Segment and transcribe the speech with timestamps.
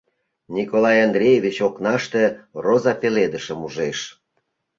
[0.55, 2.23] Николай Андреевич окнаште
[2.63, 3.99] роза пеледышым ужеш.